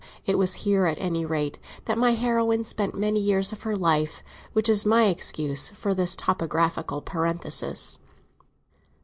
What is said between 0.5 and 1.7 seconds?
here, at any rate,